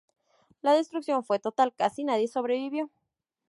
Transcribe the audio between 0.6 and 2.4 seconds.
La destrucción fue total, casi nadie